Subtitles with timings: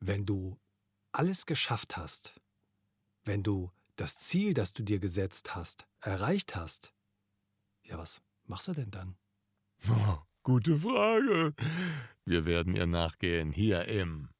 [0.00, 0.58] wenn du
[1.12, 2.40] alles geschafft hast,
[3.24, 6.94] wenn du das Ziel, das du dir gesetzt hast, erreicht hast,
[7.84, 9.16] ja, was machst du denn dann?
[9.88, 11.54] Oh, gute Frage.
[12.24, 14.30] Wir werden ihr nachgehen hier im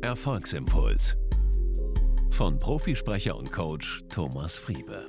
[0.00, 1.16] Erfolgsimpuls
[2.30, 5.08] von Profisprecher und Coach Thomas Friebe.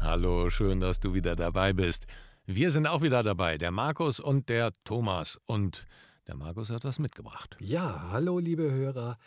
[0.00, 2.06] Hallo, schön, dass du wieder dabei bist.
[2.44, 5.38] Wir sind auch wieder dabei, der Markus und der Thomas.
[5.46, 5.86] Und
[6.26, 7.56] der Markus hat was mitgebracht.
[7.60, 9.18] Ja, hallo liebe Hörer,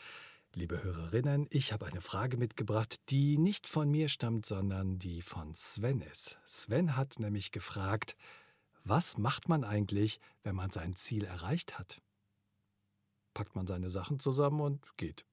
[0.53, 1.47] liebe Hörerinnen.
[1.49, 6.37] Ich habe eine Frage mitgebracht, die nicht von mir stammt, sondern die von Sven ist.
[6.45, 8.15] Sven hat nämlich gefragt,
[8.83, 12.01] was macht man eigentlich, wenn man sein Ziel erreicht hat?
[13.33, 15.25] Packt man seine Sachen zusammen und geht.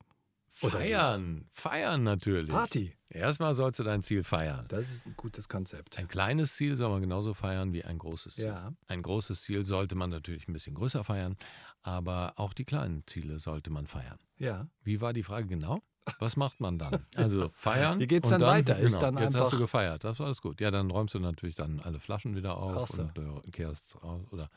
[0.62, 2.50] Oder Feiern, feiern natürlich.
[2.50, 2.96] Party.
[3.08, 4.64] Erstmal sollst du dein Ziel feiern.
[4.68, 5.98] Das ist ein gutes Konzept.
[5.98, 8.46] Ein kleines Ziel soll man genauso feiern wie ein großes Ziel.
[8.46, 8.72] Ja.
[8.88, 11.36] Ein großes Ziel sollte man natürlich ein bisschen größer feiern,
[11.82, 14.18] aber auch die kleinen Ziele sollte man feiern.
[14.38, 14.66] Ja.
[14.82, 15.82] Wie war die Frage genau?
[16.18, 17.04] Was macht man dann?
[17.16, 17.98] Also feiern.
[18.00, 18.78] Wie geht's und dann weiter?
[18.78, 20.60] Ist Genau, dann jetzt hast du gefeiert, das war alles gut.
[20.60, 23.02] Ja, dann räumst du natürlich dann alle Flaschen wieder auf so.
[23.02, 24.22] und äh, kehrst raus.
[24.30, 24.50] Oder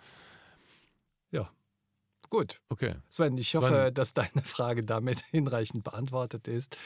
[1.31, 1.49] Ja.
[2.29, 2.61] Gut.
[2.69, 2.95] okay.
[3.09, 3.93] Sven, ich hoffe, Sven.
[3.93, 6.77] dass deine Frage damit hinreichend beantwortet ist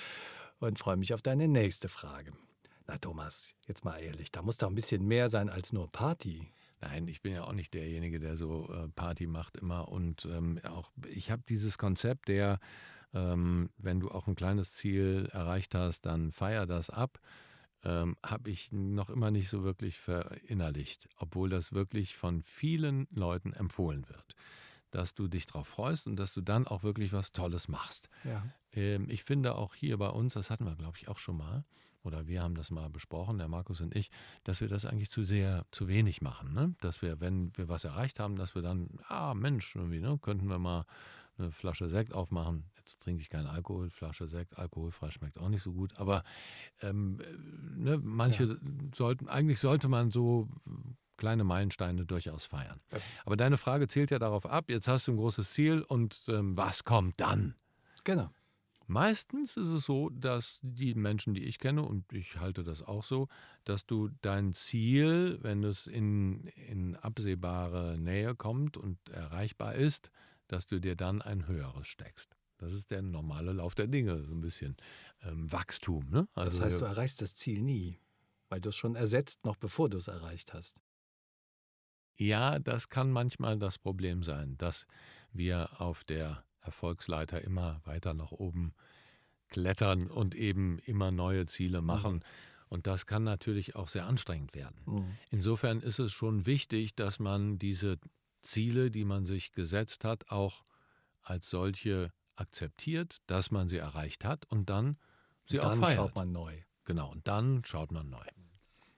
[0.59, 2.33] und freue mich auf deine nächste Frage.
[2.87, 6.51] Na Thomas, jetzt mal ehrlich, da muss doch ein bisschen mehr sein als nur Party.
[6.81, 9.87] Nein, ich bin ja auch nicht derjenige, der so äh, Party macht immer.
[9.87, 12.59] Und ähm, auch ich habe dieses Konzept, der,
[13.13, 17.19] ähm, wenn du auch ein kleines Ziel erreicht hast, dann feier das ab.
[17.85, 23.53] Ähm, habe ich noch immer nicht so wirklich verinnerlicht, obwohl das wirklich von vielen Leuten
[23.53, 24.35] empfohlen wird,
[24.93, 28.09] dass du dich darauf freust und dass du dann auch wirklich was Tolles machst.
[28.23, 28.43] Ja.
[28.71, 31.65] Ähm, ich finde auch hier bei uns, das hatten wir, glaube ich, auch schon mal,
[32.03, 34.11] oder wir haben das mal besprochen, der Markus und ich,
[34.43, 36.53] dass wir das eigentlich zu sehr, zu wenig machen.
[36.53, 36.75] Ne?
[36.81, 40.47] Dass wir, wenn wir was erreicht haben, dass wir dann, ah Mensch, irgendwie, ne, könnten
[40.47, 40.85] wir mal
[41.37, 42.65] eine Flasche Sekt aufmachen.
[42.77, 45.97] Jetzt trinke ich keinen Alkohol, Flasche Sekt, alkoholfrei schmeckt auch nicht so gut.
[45.97, 46.23] Aber
[46.81, 48.59] ähm, äh, ne, manche
[48.93, 50.49] sollten, eigentlich sollte man so
[51.23, 52.81] kleine Meilensteine durchaus feiern.
[53.23, 56.57] Aber deine Frage zielt ja darauf ab, jetzt hast du ein großes Ziel und ähm,
[56.57, 57.55] was kommt dann?
[58.03, 58.29] Genau.
[58.87, 63.05] Meistens ist es so, dass die Menschen, die ich kenne, und ich halte das auch
[63.05, 63.29] so,
[63.63, 70.11] dass du dein Ziel, wenn es in, in absehbare Nähe kommt und erreichbar ist,
[70.49, 72.35] dass du dir dann ein höheres steckst.
[72.57, 74.75] Das ist der normale Lauf der Dinge, so ein bisschen
[75.21, 76.09] ähm, Wachstum.
[76.09, 76.27] Ne?
[76.35, 78.01] Das Also heißt, du erreichst das Ziel nie,
[78.49, 80.82] weil du es schon ersetzt, noch bevor du es erreicht hast.
[82.15, 84.85] Ja, das kann manchmal das Problem sein, dass
[85.31, 88.73] wir auf der Erfolgsleiter immer weiter nach oben
[89.49, 92.23] klettern und eben immer neue Ziele machen.
[92.69, 94.81] Und das kann natürlich auch sehr anstrengend werden.
[94.85, 95.17] Mhm.
[95.29, 97.97] Insofern ist es schon wichtig, dass man diese
[98.41, 100.63] Ziele, die man sich gesetzt hat, auch
[101.21, 104.97] als solche akzeptiert, dass man sie erreicht hat und dann
[105.45, 105.97] sie auch Dann feiert.
[105.97, 106.55] schaut man neu.
[106.85, 108.25] Genau, und dann schaut man neu.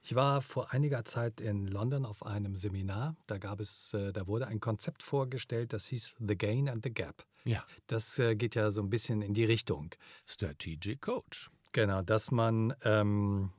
[0.08, 3.16] Ich war vor einiger Zeit in London auf einem Seminar.
[3.26, 6.94] Da gab es, äh, da wurde ein Konzept vorgestellt, das hieß The Gain and the
[6.94, 7.26] Gap.
[7.42, 9.90] Ja, Das äh, geht ja so ein bisschen in die Richtung.
[10.24, 11.50] Strategic Coach.
[11.72, 13.50] Genau, dass man, ähm,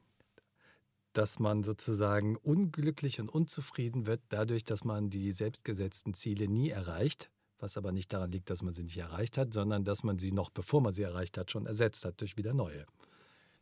[1.12, 7.30] dass man sozusagen unglücklich und unzufrieden wird dadurch, dass man die selbstgesetzten Ziele nie erreicht.
[7.60, 10.32] Was aber nicht daran liegt, dass man sie nicht erreicht hat, sondern dass man sie
[10.32, 12.86] noch, bevor man sie erreicht hat, schon ersetzt hat durch wieder neue.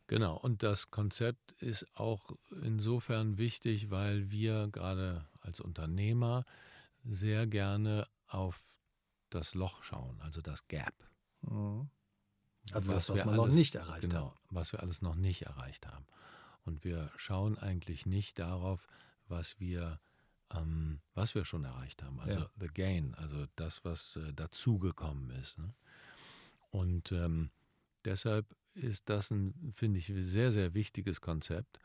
[0.08, 6.46] Genau, und das Konzept ist auch insofern wichtig, weil wir gerade als Unternehmer
[7.04, 8.62] sehr gerne auf
[9.30, 10.94] das Loch schauen, also das Gap.
[12.72, 14.38] Also das, was wir man noch alles- nicht erreicht genau, hat.
[14.50, 16.06] was wir alles noch nicht erreicht haben.
[16.64, 18.88] Und wir schauen eigentlich nicht darauf,
[19.28, 20.00] was wir,
[20.52, 22.20] ähm, was wir schon erreicht haben.
[22.20, 22.50] Also Ja.
[22.60, 25.58] the gain, also das, was äh, dazugekommen ist.
[25.60, 25.74] Ne?
[26.72, 27.52] Und ähm,
[28.04, 31.80] deshalb ist das ein, finde ich, sehr, sehr wichtiges Konzept,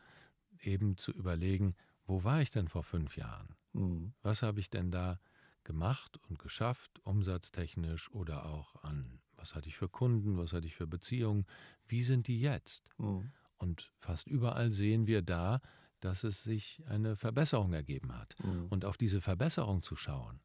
[0.61, 1.75] eben zu überlegen,
[2.05, 3.57] wo war ich denn vor fünf Jahren?
[3.73, 4.13] Mhm.
[4.23, 5.21] Was habe ich denn da
[5.65, 10.75] gemacht und geschafft, umsatztechnisch oder auch an, was hatte ich für Kunden, was hatte ich
[10.75, 11.47] für Beziehungen,
[11.87, 12.91] wie sind die jetzt?
[12.99, 13.31] Mhm.
[13.59, 15.61] Und fast überall sehen wir da,
[16.01, 18.35] dass es sich eine Verbesserung ergeben hat.
[18.43, 18.67] Mhm.
[18.71, 20.41] Und auf diese Verbesserung zu schauen,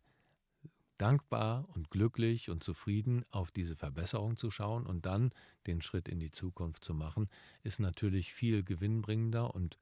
[0.97, 5.31] dankbar und glücklich und zufrieden auf diese Verbesserung zu schauen und dann
[5.67, 7.29] den Schritt in die Zukunft zu machen,
[7.63, 9.77] ist natürlich viel gewinnbringender und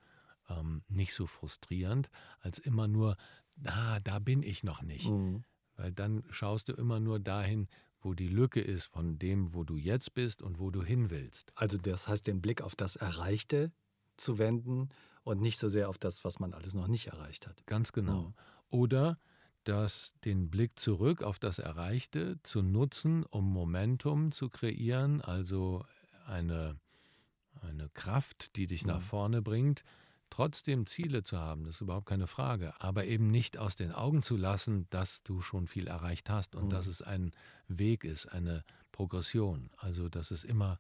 [0.50, 3.18] ähm, nicht so frustrierend, als immer nur,
[3.66, 5.10] ah, da bin ich noch nicht.
[5.10, 5.44] Mhm.
[5.76, 7.68] Weil dann schaust du immer nur dahin,
[8.02, 11.52] wo die Lücke ist von dem, wo du jetzt bist und wo du hin willst.
[11.56, 13.72] Also das heißt, den Blick auf das Erreichte
[14.18, 14.90] zu wenden
[15.24, 17.66] und nicht so sehr auf das, was man alles noch nicht erreicht hat.
[17.66, 18.22] Ganz genau.
[18.22, 18.34] Mhm.
[18.70, 19.20] Oder
[19.64, 25.86] das, den Blick zurück auf das Erreichte zu nutzen, um Momentum zu kreieren, also
[26.26, 26.78] eine,
[27.62, 29.02] eine Kraft, die dich nach Mhm.
[29.02, 29.84] vorne bringt,
[30.30, 34.24] trotzdem Ziele zu haben, das ist überhaupt keine Frage, aber eben nicht aus den Augen
[34.24, 36.70] zu lassen, dass du schon viel erreicht hast und Mhm.
[36.74, 37.32] dass es ein
[37.68, 40.80] Weg ist, eine Progression, also dass es immer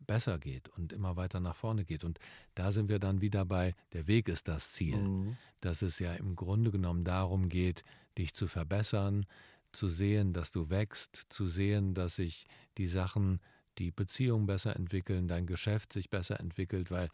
[0.00, 2.04] besser geht und immer weiter nach vorne geht.
[2.04, 2.18] Und
[2.54, 5.36] da sind wir dann wieder bei, der Weg ist das Ziel Mhm.
[5.60, 7.84] dass es ja im Grunde genommen darum geht,
[8.18, 9.26] dich zu verbessern,
[9.72, 12.44] zu sehen, dass du wächst, zu sehen, dass sich
[12.78, 13.40] die Sachen,
[13.78, 17.08] die Beziehung besser entwickeln, dein Geschäft sich besser entwickelt, weil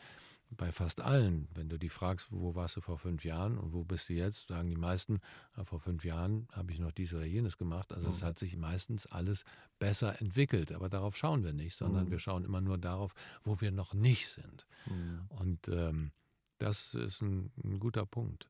[0.50, 3.84] bei fast allen, wenn du die fragst, wo warst du vor fünf Jahren und wo
[3.84, 5.20] bist du jetzt, sagen die meisten,
[5.56, 7.92] "Ja, vor fünf Jahren habe ich noch dies oder jenes gemacht.
[7.92, 8.26] Also es Mhm.
[8.26, 9.44] hat sich meistens alles
[9.78, 12.10] besser entwickelt, aber darauf schauen wir nicht, sondern Mhm.
[12.10, 13.14] wir schauen immer nur darauf,
[13.44, 14.66] wo wir noch nicht sind.
[14.86, 15.26] Mhm.
[15.28, 16.12] Und ähm,
[16.58, 18.48] das ist ein, ein guter Punkt.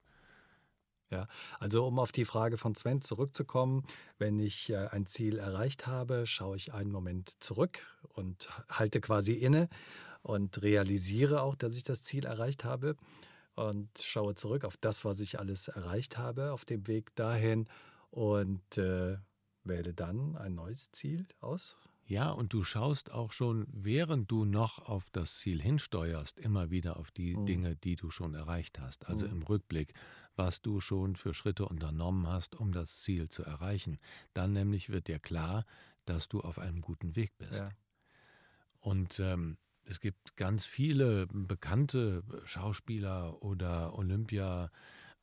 [1.58, 3.82] Also um auf die Frage von Sven zurückzukommen,
[4.18, 9.32] wenn ich äh, ein Ziel erreicht habe, schaue ich einen Moment zurück und halte quasi
[9.32, 9.68] inne
[10.22, 12.96] und realisiere auch, dass ich das Ziel erreicht habe
[13.54, 17.68] und schaue zurück auf das, was ich alles erreicht habe auf dem Weg dahin
[18.10, 19.18] und äh,
[19.64, 21.78] wähle dann ein neues Ziel aus.
[22.04, 26.96] Ja, und du schaust auch schon, während du noch auf das Ziel hinsteuerst, immer wieder
[26.98, 27.44] auf die Mhm.
[27.44, 29.06] Dinge, die du schon erreicht hast.
[29.06, 29.28] Also Mhm.
[29.28, 29.94] im Rückblick,
[30.34, 33.98] was du schon für Schritte unternommen hast, um das Ziel zu erreichen.
[34.34, 35.64] Dann nämlich wird dir klar,
[36.04, 37.50] dass du auf einem guten Weg bist.
[37.56, 37.70] Ja.
[38.80, 39.58] Und ähm,
[39.90, 44.70] es gibt ganz viele bekannte Schauspieler oder Olympia,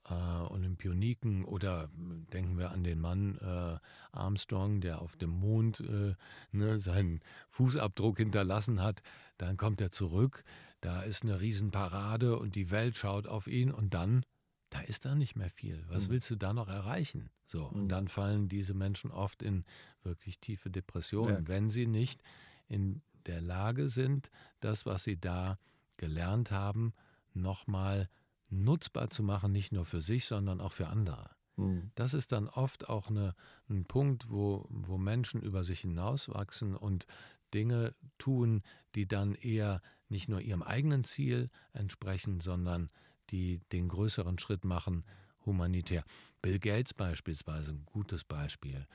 [0.10, 3.78] äh, Olympioniken oder äh, denken wir an den Mann äh,
[4.12, 6.16] Armstrong, der auf dem Mond äh,
[6.52, 9.02] ne, seinen Fußabdruck hinterlassen hat.
[9.38, 10.44] Dann kommt er zurück,
[10.82, 14.24] da ist eine Riesenparade und die Welt schaut auf ihn und dann,
[14.70, 15.86] da ist da nicht mehr viel.
[15.88, 16.12] Was Mhm.
[16.12, 17.30] willst du da noch erreichen?
[17.46, 17.84] So, Mhm.
[17.84, 19.64] und dann fallen diese Menschen oft in
[20.04, 21.48] wirklich tiefe Depressionen, Ja.
[21.48, 22.22] wenn sie nicht
[22.68, 25.58] in der Lage sind, das, was sie da
[25.98, 26.94] gelernt haben,
[27.34, 28.10] nochmal
[28.50, 31.30] nutzbar zu machen, nicht nur für sich, sondern auch für andere.
[31.58, 31.92] Mhm.
[31.96, 33.36] Das ist dann oft auch eine,
[33.70, 37.06] ein Punkt, wo, wo Menschen über sich hinauswachsen und
[37.54, 38.62] Dinge tun,
[38.96, 42.90] die dann eher nicht nur ihrem eigenen Ziel entsprechen, sondern
[43.30, 45.04] die den größeren Schritt machen,
[45.46, 46.04] humanitär.
[46.42, 48.86] Bill Gates beispielsweise, ein gutes Beispiel,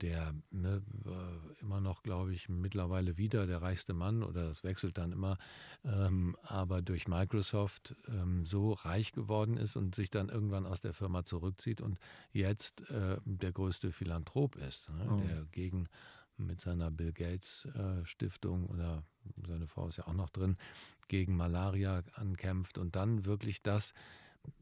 [0.00, 4.98] der ne, äh, immer noch, glaube ich, mittlerweile wieder der reichste Mann oder das wechselt
[4.98, 5.38] dann immer,
[5.84, 10.94] ähm, aber durch Microsoft ähm, so reich geworden ist und sich dann irgendwann aus der
[10.94, 11.98] Firma zurückzieht und
[12.32, 15.18] jetzt äh, der größte Philanthrop ist, ne, Mhm.
[15.18, 15.88] der gegen
[16.36, 19.04] mit seiner Bill Gates äh, Stiftung oder
[19.46, 20.56] seine Frau ist ja auch noch drin,
[21.06, 23.94] gegen Malaria ankämpft und dann wirklich das,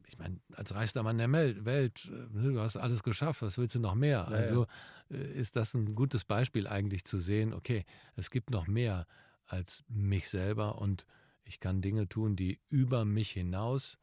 [0.07, 3.75] ich meine, als reichster Mann der Welt, äh, ne, du hast alles geschafft, was willst
[3.75, 4.27] du noch mehr?
[4.29, 4.67] Ja, also
[5.09, 7.85] äh, ist das ein gutes Beispiel eigentlich zu sehen, okay,
[8.15, 9.07] es gibt noch mehr
[9.45, 11.05] als mich selber und
[11.43, 13.97] ich kann Dinge tun, die über mich hinaus,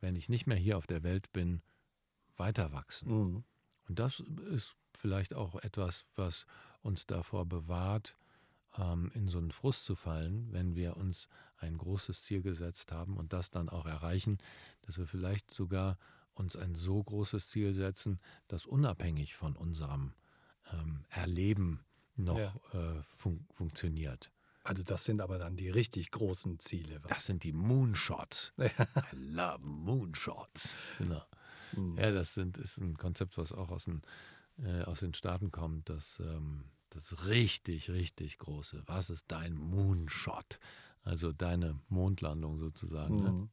[0.00, 1.62] wenn ich nicht mehr hier auf der Welt bin,
[2.36, 3.10] weiter wachsen.
[3.10, 3.44] Mhm.
[3.88, 4.20] Und das
[4.50, 6.46] ist vielleicht auch etwas, was
[6.82, 8.16] uns davor bewahrt,
[8.76, 11.28] ähm, in so einen Frust zu fallen, wenn wir uns
[11.58, 14.38] ein großes Ziel gesetzt haben und das dann auch erreichen,
[14.82, 15.98] dass wir vielleicht sogar
[16.34, 20.14] uns ein so großes Ziel setzen, das unabhängig von unserem
[20.72, 21.84] ähm, Erleben
[22.16, 22.54] noch Ja.
[22.98, 24.30] äh, fun funktioniert.
[24.64, 27.00] Also das sind aber dann die richtig großen Ziele.
[27.08, 28.52] Das sind die Moonshots.
[28.58, 28.68] I
[29.12, 30.76] love Moonshots.
[30.98, 31.22] Genau.
[31.72, 31.96] Mhm.
[31.96, 34.02] Ja, das sind, ist ein Konzept, was auch aus den,
[34.58, 35.88] äh, aus den Staaten kommt.
[35.88, 38.82] Das, ähm, das richtig, richtig große.
[38.86, 40.58] Was ist dein Moonshot?
[41.08, 43.16] Also deine Mondlandung sozusagen.
[43.16, 43.32] Ne?
[43.32, 43.48] Mhm.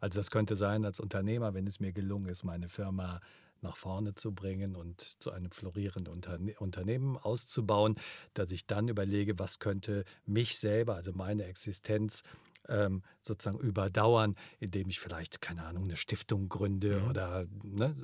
[0.00, 3.20] Also das könnte sein als Unternehmer, wenn es mir gelungen ist, meine Firma
[3.62, 7.96] nach vorne zu bringen und zu einem florierenden Unterne Unternehmen auszubauen,
[8.34, 12.22] dass ich dann überlege, was könnte mich selber, also meine Existenz
[12.68, 17.08] ähm, sozusagen überdauern, indem ich vielleicht, keine Ahnung, eine Stiftung gründe Mhm.
[17.08, 17.96] oder ne,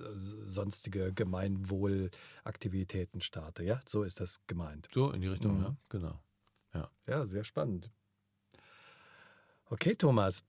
[0.47, 3.63] sonstige Gemeinwohlaktivitäten starte.
[3.63, 4.89] Ja, so ist das gemeint.
[4.93, 5.63] So in die Richtung, Mhm.
[5.63, 6.21] ja, genau.
[7.07, 7.91] Ja, sehr spannend.
[9.71, 10.43] Okay, Thomas.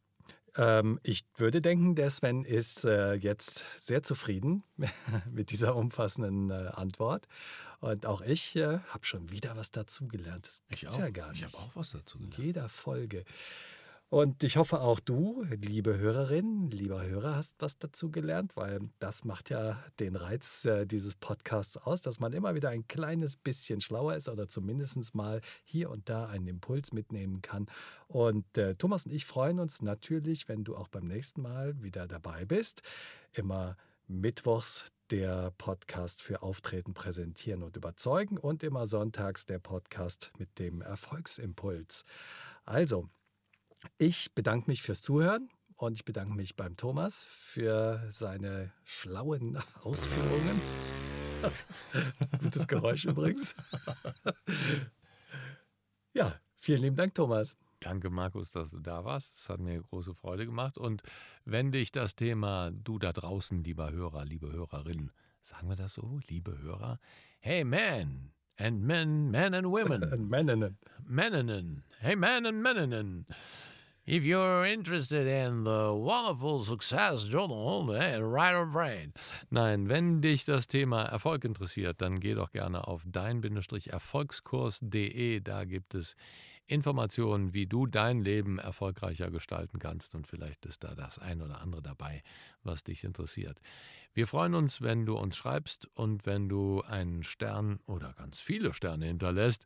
[0.57, 4.63] Ähm, ich würde denken, der Sven ist äh, jetzt sehr zufrieden
[5.31, 7.27] mit dieser umfassenden äh, Antwort.
[7.79, 10.47] Und auch ich äh, habe schon wieder was dazugelernt.
[10.47, 10.97] Das Ich auch.
[10.97, 11.45] ja gar nicht.
[11.45, 13.23] Ich habe auch was dazu In jeder Folge.
[14.11, 19.23] Und ich hoffe auch du, liebe Hörerin, lieber Hörer, hast was dazu gelernt, weil das
[19.23, 23.79] macht ja den Reiz äh, dieses Podcasts aus, dass man immer wieder ein kleines bisschen
[23.79, 27.67] schlauer ist oder zumindest mal hier und da einen Impuls mitnehmen kann.
[28.09, 32.05] Und äh, Thomas und ich freuen uns natürlich, wenn du auch beim nächsten Mal wieder
[32.05, 32.81] dabei bist.
[33.31, 33.77] Immer
[34.07, 40.81] mittwochs der Podcast für Auftreten, Präsentieren und Überzeugen und immer sonntags der Podcast mit dem
[40.81, 42.03] Erfolgsimpuls.
[42.65, 43.07] Also,
[43.97, 50.61] ich bedanke mich fürs Zuhören und ich bedanke mich beim Thomas für seine schlauen Ausführungen.
[52.39, 53.55] Gutes Geräusch übrigens.
[56.13, 57.57] ja, vielen lieben Dank, Thomas.
[57.79, 59.39] Danke, Markus, dass du da warst.
[59.39, 60.77] Es hat mir große Freude gemacht.
[60.77, 61.01] Und
[61.45, 65.11] wenn dich das Thema, du da draußen, lieber Hörer, liebe Hörerin,
[65.41, 66.99] sagen wir das so, liebe Hörer?
[67.39, 70.03] Hey, man and men, men and women.
[70.03, 70.77] and Männinnen.
[71.03, 71.83] Männinnen.
[71.99, 73.25] Hey, men and Männinnen.
[74.11, 79.13] If you're interested in the wonderful success journal, right on brain.
[79.49, 85.39] Nein, wenn dich das Thema Erfolg interessiert, dann geh doch gerne auf dein-erfolgskurs.de.
[85.39, 86.17] Da gibt es
[86.67, 91.61] Informationen, wie du dein Leben erfolgreicher gestalten kannst und vielleicht ist da das ein oder
[91.61, 92.21] andere dabei,
[92.63, 93.61] was dich interessiert.
[94.13, 98.73] Wir freuen uns, wenn du uns schreibst und wenn du einen Stern oder ganz viele
[98.73, 99.65] Sterne hinterlässt.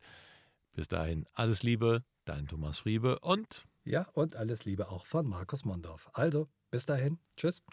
[0.73, 5.65] Bis dahin alles Liebe, dein Thomas Friebe und ja, und alles Liebe auch von Markus
[5.65, 6.10] Mondorf.
[6.13, 7.20] Also, bis dahin.
[7.38, 7.63] Tschüss.